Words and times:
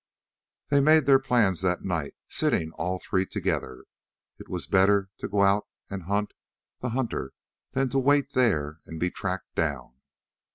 They 0.69 0.81
made 0.81 1.05
their 1.05 1.19
plans 1.19 1.61
that 1.61 1.83
night, 1.85 2.15
sitting 2.27 2.71
all 2.71 2.97
three 2.97 3.23
together. 3.23 3.83
It 4.39 4.49
was 4.49 4.65
better 4.65 5.11
to 5.19 5.27
go 5.27 5.43
out 5.43 5.67
and 5.91 6.05
hunt 6.09 6.33
the 6.79 6.89
hunter 6.89 7.33
than 7.73 7.89
to 7.89 7.99
wait 7.99 8.31
there 8.33 8.79
and 8.87 8.99
be 8.99 9.11
tracked 9.11 9.53
down. 9.53 9.93